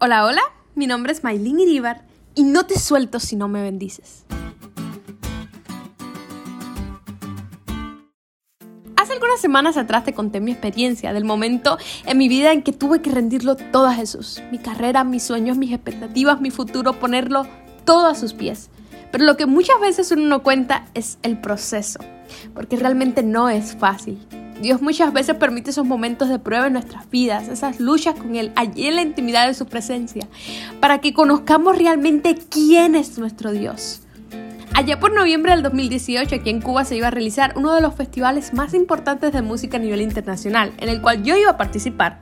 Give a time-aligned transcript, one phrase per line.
[0.00, 0.42] Hola, hola,
[0.76, 2.04] mi nombre es Maylin Iribar
[2.36, 4.24] y no te suelto si no me bendices.
[8.94, 12.72] Hace algunas semanas atrás te conté mi experiencia del momento en mi vida en que
[12.72, 14.40] tuve que rendirlo todo a Jesús.
[14.52, 17.48] Mi carrera, mis sueños, mis expectativas, mi futuro, ponerlo
[17.84, 18.70] todo a sus pies.
[19.10, 21.98] Pero lo que muchas veces uno no cuenta es el proceso,
[22.54, 24.24] porque realmente no es fácil.
[24.60, 28.52] Dios muchas veces permite esos momentos de prueba en nuestras vidas, esas luchas con Él,
[28.56, 30.26] allí en la intimidad de su presencia,
[30.80, 34.02] para que conozcamos realmente quién es nuestro Dios.
[34.74, 37.94] Allá por noviembre del 2018, aquí en Cuba se iba a realizar uno de los
[37.94, 42.20] festivales más importantes de música a nivel internacional, en el cual yo iba a participar.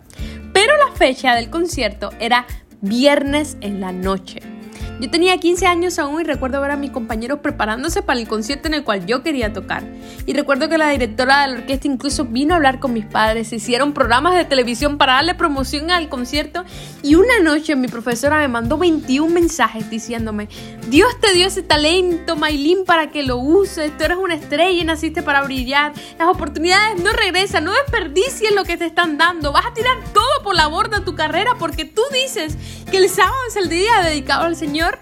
[0.52, 2.46] Pero la fecha del concierto era
[2.80, 4.55] viernes en la noche.
[5.00, 8.68] Yo tenía 15 años aún y recuerdo ver a mis compañeros preparándose para el concierto
[8.68, 9.84] en el cual yo quería tocar.
[10.24, 13.52] Y recuerdo que la directora de la orquesta incluso vino a hablar con mis padres,
[13.52, 16.64] hicieron programas de televisión para darle promoción al concierto
[17.02, 20.48] y una noche mi profesora me mandó 21 mensajes diciéndome,
[20.88, 24.84] Dios te dio ese talento, Maylin, para que lo uses, tú eres una estrella y
[24.84, 29.66] naciste para brillar, las oportunidades no regresan, no desperdicies lo que te están dando, vas
[29.66, 32.56] a tirar todo por la borda tu carrera porque tú dices
[32.88, 35.00] que el sábado es el día dedicado al Señor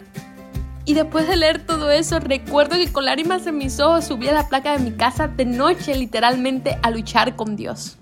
[0.86, 4.32] y después de leer todo eso, recuerdo que con lágrimas en mis ojos subí a
[4.32, 7.98] la placa de mi casa de noche literalmente a luchar con Dios.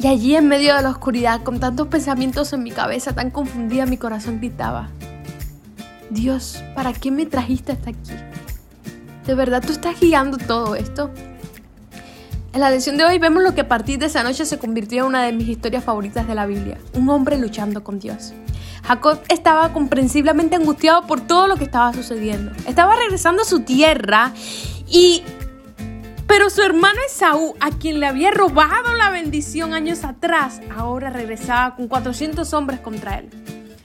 [0.00, 3.84] Y allí en medio de la oscuridad, con tantos pensamientos en mi cabeza, tan confundida,
[3.84, 4.88] mi corazón gritaba,
[6.08, 8.12] Dios, ¿para qué me trajiste hasta aquí?
[9.26, 11.10] ¿De verdad tú estás guiando todo esto?
[12.58, 15.02] En la lección de hoy vemos lo que a partir de esa noche se convirtió
[15.02, 18.32] en una de mis historias favoritas de la Biblia, un hombre luchando con Dios.
[18.82, 22.50] Jacob estaba comprensiblemente angustiado por todo lo que estaba sucediendo.
[22.66, 24.32] Estaba regresando a su tierra
[24.88, 25.22] y...
[26.26, 31.76] Pero su hermano Esaú, a quien le había robado la bendición años atrás, ahora regresaba
[31.76, 33.30] con 400 hombres contra él.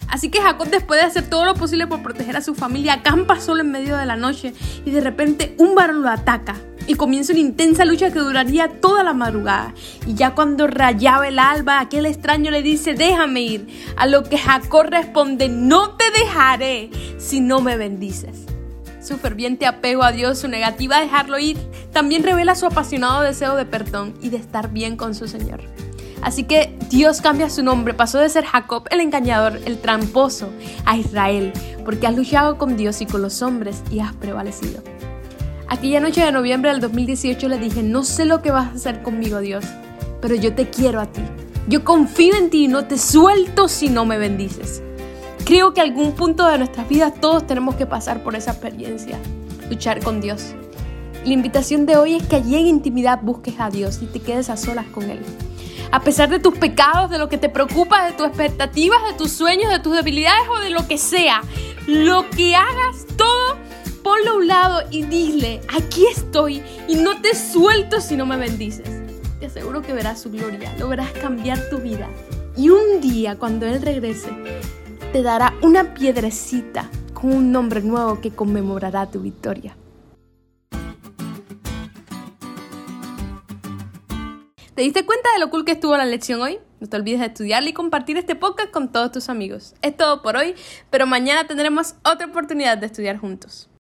[0.08, 3.40] Así que Jacob, después de hacer todo lo posible por proteger a su familia, acampa
[3.40, 6.56] solo en medio de la noche y de repente un varón lo ataca
[6.88, 9.74] y comienza una intensa lucha que duraría toda la madrugada.
[10.06, 13.68] Y ya cuando rayaba el alba, aquel extraño le dice, déjame ir.
[13.96, 18.46] A lo que Jacob responde, no te dejaré si no me bendices.
[19.02, 21.58] Su ferviente apego a Dios, su negativa a dejarlo ir,
[21.92, 25.62] también revela su apasionado deseo de perdón y de estar bien con su Señor.
[26.22, 30.50] Así que Dios cambia su nombre, pasó de ser Jacob el engañador, el tramposo,
[30.86, 31.52] a Israel,
[31.84, 34.82] porque has luchado con Dios y con los hombres y has prevalecido.
[35.68, 39.02] Aquella noche de noviembre del 2018 le dije, no sé lo que vas a hacer
[39.02, 39.66] conmigo Dios,
[40.22, 41.22] pero yo te quiero a ti.
[41.68, 44.84] Yo confío en ti y no te suelto si no me bendices.
[45.46, 49.18] Creo que algún punto de nuestras vidas todos tenemos que pasar por esa experiencia,
[49.70, 50.54] luchar con Dios.
[51.26, 54.50] La invitación de hoy es que allí en intimidad busques a Dios y te quedes
[54.50, 55.20] a solas con Él.
[55.92, 59.32] A pesar de tus pecados, de lo que te preocupa, de tus expectativas, de tus
[59.32, 61.42] sueños, de tus debilidades o de lo que sea,
[61.88, 63.58] lo que hagas, todo
[64.04, 68.38] ponlo a un lado y dile, aquí estoy y no te suelto si no me
[68.38, 68.90] bendices.
[69.40, 72.10] Te aseguro que verás su gloria, lo verás cambiar tu vida.
[72.56, 74.30] Y un día, cuando Él regrese,
[75.12, 79.76] te dará una piedrecita con un nombre nuevo que conmemorará tu victoria.
[84.76, 86.60] ¿Te diste cuenta de lo cool que estuvo la lección hoy?
[86.80, 89.76] No te olvides de estudiarla y compartir este podcast con todos tus amigos.
[89.82, 90.56] Es todo por hoy,
[90.90, 93.70] pero mañana tendremos otra oportunidad de estudiar juntos.